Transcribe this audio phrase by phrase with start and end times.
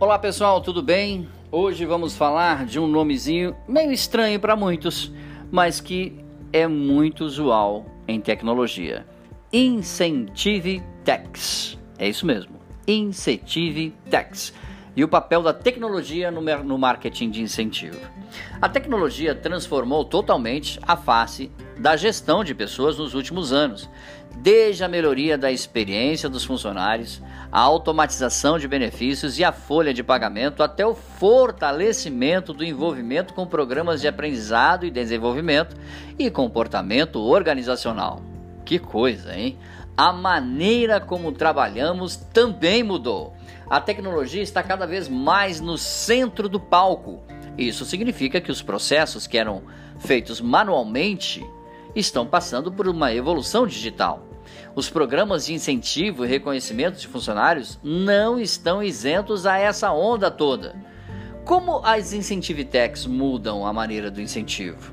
[0.00, 1.28] Olá pessoal, tudo bem?
[1.50, 5.12] Hoje vamos falar de um nomezinho meio estranho para muitos,
[5.50, 9.04] mas que é muito usual em tecnologia.
[9.52, 11.76] Incentive Tax.
[11.98, 12.60] É isso mesmo.
[12.86, 14.54] Incentive Tax.
[14.94, 17.98] E o papel da tecnologia no marketing de incentivo.
[18.62, 23.90] A tecnologia transformou totalmente a face da gestão de pessoas nos últimos anos,
[24.36, 27.20] desde a melhoria da experiência dos funcionários,
[27.50, 33.46] a automatização de benefícios e a folha de pagamento, até o fortalecimento do envolvimento com
[33.46, 35.76] programas de aprendizado e desenvolvimento
[36.18, 38.22] e comportamento organizacional.
[38.64, 39.58] Que coisa, hein?
[39.96, 43.34] A maneira como trabalhamos também mudou.
[43.68, 47.22] A tecnologia está cada vez mais no centro do palco.
[47.56, 49.62] Isso significa que os processos que eram
[49.98, 51.44] feitos manualmente
[51.96, 54.27] estão passando por uma evolução digital.
[54.74, 60.76] Os programas de incentivo e reconhecimento de funcionários não estão isentos a essa onda toda.
[61.44, 64.92] Como as Incentive Techs mudam a maneira do incentivo?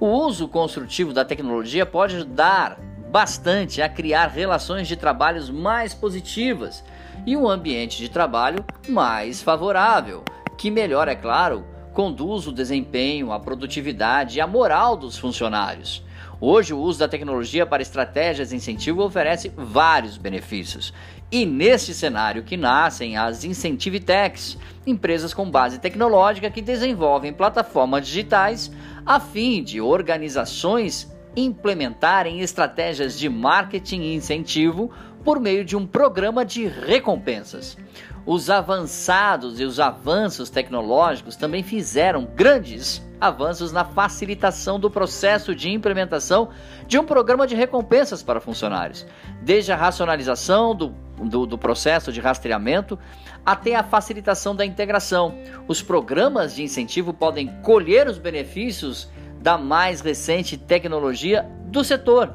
[0.00, 2.78] O uso construtivo da tecnologia pode ajudar
[3.10, 6.82] bastante a criar relações de trabalhos mais positivas
[7.26, 10.24] e um ambiente de trabalho mais favorável,
[10.56, 16.02] que melhora, é claro, conduz o desempenho, a produtividade e a moral dos funcionários.
[16.40, 20.92] Hoje, o uso da tecnologia para estratégias de incentivo oferece vários benefícios.
[21.30, 28.06] E neste cenário que nascem as Incentive Techs, empresas com base tecnológica que desenvolvem plataformas
[28.06, 28.72] digitais
[29.06, 34.90] a fim de organizações implementarem estratégias de marketing e incentivo
[35.24, 37.76] por meio de um programa de recompensas.
[38.24, 45.70] Os avançados e os avanços tecnológicos também fizeram grandes avanços na facilitação do processo de
[45.70, 46.50] implementação
[46.86, 49.06] de um programa de recompensas para funcionários,
[49.40, 52.98] desde a racionalização do, do, do processo de rastreamento
[53.44, 55.36] até a facilitação da integração.
[55.66, 59.08] Os programas de incentivo podem colher os benefícios
[59.42, 62.34] da mais recente tecnologia do setor.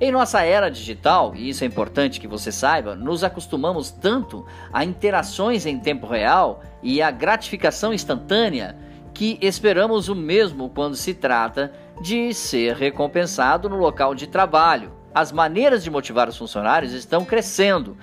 [0.00, 4.82] Em nossa era digital, e isso é importante que você saiba, nos acostumamos tanto a
[4.82, 8.76] interações em tempo real e a gratificação instantânea
[9.12, 14.92] que esperamos o mesmo quando se trata de ser recompensado no local de trabalho.
[15.14, 17.96] As maneiras de motivar os funcionários estão crescendo.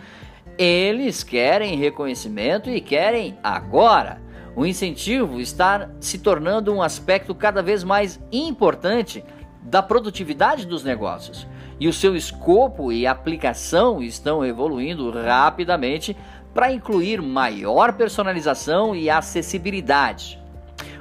[0.56, 4.22] Eles querem reconhecimento e querem agora.
[4.58, 9.24] O incentivo está se tornando um aspecto cada vez mais importante
[9.62, 11.46] da produtividade dos negócios
[11.80, 16.18] e o seu escopo e aplicação estão evoluindo rapidamente
[16.56, 20.42] para incluir maior personalização e acessibilidade.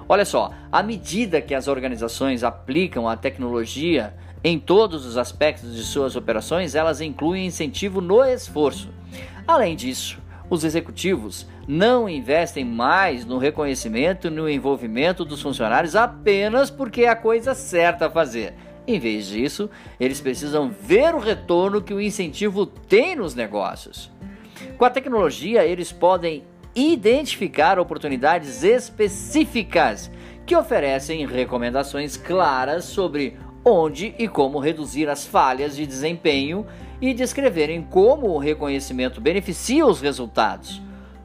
[0.07, 5.83] Olha só, à medida que as organizações aplicam a tecnologia em todos os aspectos de
[5.83, 8.91] suas operações, elas incluem incentivo no esforço.
[9.49, 16.71] Além disso, os executivos não investem mais no reconhecimento e no envolvimento dos funcionários apenas
[16.71, 18.55] porque é a coisa certa a fazer.
[18.87, 19.69] Em vez disso,
[19.99, 24.11] eles precisam ver o retorno que o incentivo tem nos negócios.
[24.79, 30.11] Com a tecnologia, eles podem identificar oportunidades específicas
[30.45, 36.65] que oferecem recomendações claras sobre onde e como reduzir as falhas de desempenho
[37.01, 40.81] e descreverem como o reconhecimento beneficia os resultados.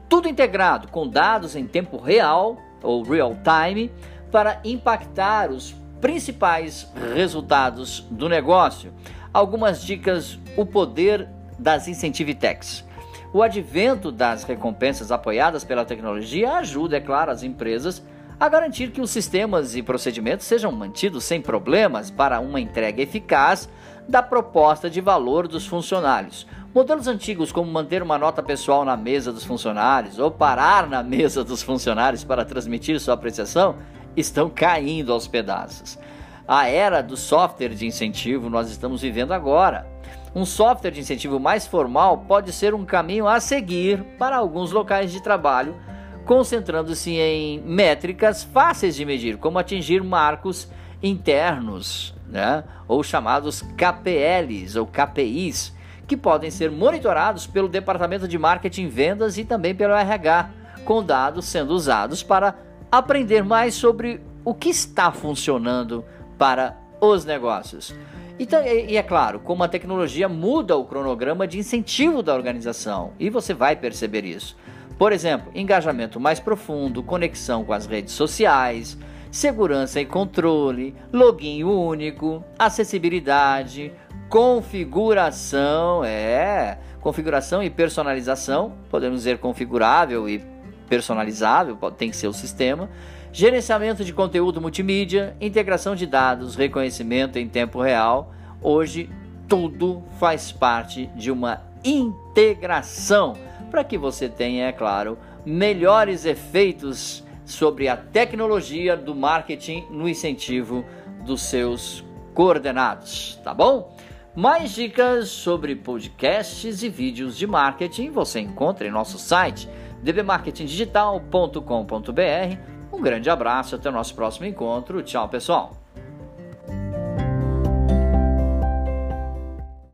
[0.08, 3.90] Tudo integrado com dados em tempo real ou real time
[4.30, 8.92] para impactar os principais resultados do negócio.
[9.32, 11.28] Algumas dicas: o poder
[11.58, 12.84] das Incentive Techs.
[13.32, 18.02] O advento das recompensas apoiadas pela tecnologia ajuda, é claro, as empresas
[18.38, 23.68] a garantir que os sistemas e procedimentos sejam mantidos sem problemas para uma entrega eficaz
[24.08, 26.46] da proposta de valor dos funcionários.
[26.74, 31.44] Modelos antigos, como manter uma nota pessoal na mesa dos funcionários ou parar na mesa
[31.44, 33.76] dos funcionários para transmitir sua apreciação,
[34.16, 35.98] estão caindo aos pedaços.
[36.46, 39.86] A era do software de incentivo nós estamos vivendo agora.
[40.34, 45.12] Um software de incentivo mais formal pode ser um caminho a seguir para alguns locais
[45.12, 45.76] de trabalho,
[46.24, 50.68] concentrando-se em métricas fáceis de medir, como atingir marcos
[51.02, 52.64] internos, né?
[52.86, 55.74] ou chamados KPLs ou KPIs,
[56.06, 60.50] que podem ser monitorados pelo departamento de marketing, vendas e também pelo RH,
[60.84, 62.56] com dados sendo usados para
[62.90, 66.04] aprender mais sobre o que está funcionando
[66.36, 67.94] para os negócios.
[68.38, 73.54] E, é claro, como a tecnologia muda o cronograma de incentivo da organização, e você
[73.54, 74.56] vai perceber isso.
[74.98, 78.98] Por exemplo, engajamento mais profundo, conexão com as redes sociais,
[79.32, 83.90] segurança e controle, login único, acessibilidade,
[84.28, 90.44] configuração, é, configuração e personalização, podemos dizer configurável e
[90.86, 92.90] personalizável, tem que ser o sistema,
[93.32, 98.34] gerenciamento de conteúdo multimídia, integração de dados, reconhecimento em tempo real.
[98.60, 99.08] Hoje
[99.48, 103.32] tudo faz parte de uma integração
[103.70, 110.84] para que você tenha, é claro, melhores efeitos sobre a tecnologia do marketing no incentivo
[111.24, 112.04] dos seus
[112.34, 113.94] coordenados, tá bom?
[114.34, 119.68] Mais dicas sobre podcasts e vídeos de marketing você encontra em nosso site
[120.02, 122.56] dbmarketingdigital.com.br.
[122.90, 125.02] Um grande abraço, até o nosso próximo encontro.
[125.02, 125.81] Tchau, pessoal.